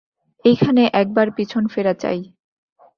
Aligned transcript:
এইখানে 0.45 0.81
একবার 0.93 1.27
পিছন 1.31 1.63
ফেরা 1.67 1.93
চাই। 1.93 2.19